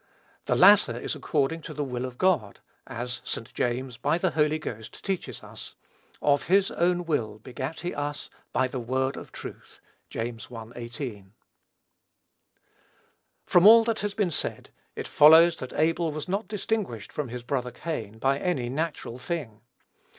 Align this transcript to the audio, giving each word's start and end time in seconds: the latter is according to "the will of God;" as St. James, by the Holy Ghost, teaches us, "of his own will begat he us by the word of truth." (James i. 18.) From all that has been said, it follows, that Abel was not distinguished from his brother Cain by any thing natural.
the 0.47 0.55
latter 0.55 0.97
is 0.97 1.13
according 1.13 1.61
to 1.61 1.75
"the 1.75 1.83
will 1.83 2.05
of 2.05 2.17
God;" 2.17 2.59
as 2.87 3.21
St. 3.23 3.53
James, 3.53 3.97
by 3.97 4.17
the 4.17 4.31
Holy 4.31 4.57
Ghost, 4.57 5.05
teaches 5.05 5.43
us, 5.43 5.75
"of 6.23 6.47
his 6.47 6.71
own 6.71 7.05
will 7.05 7.37
begat 7.37 7.81
he 7.81 7.93
us 7.93 8.27
by 8.51 8.67
the 8.67 8.79
word 8.79 9.15
of 9.15 9.31
truth." 9.31 9.79
(James 10.09 10.47
i. 10.51 10.65
18.) 10.75 11.33
From 13.45 13.67
all 13.67 13.83
that 13.83 13.99
has 13.99 14.15
been 14.15 14.31
said, 14.31 14.71
it 14.95 15.07
follows, 15.07 15.57
that 15.57 15.71
Abel 15.73 16.11
was 16.11 16.27
not 16.27 16.47
distinguished 16.47 17.11
from 17.11 17.27
his 17.29 17.43
brother 17.43 17.69
Cain 17.69 18.17
by 18.17 18.39
any 18.39 18.63
thing 18.63 18.73
natural. 18.73 19.21